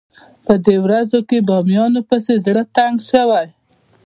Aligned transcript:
په 0.45 0.53
دې 0.65 0.75
ورځو 0.85 1.19
کې 1.29 1.37
بامیانو 1.49 1.99
پسې 2.09 2.33
زړه 2.45 2.63
تنګ 2.75 2.95
شوی. 3.09 3.47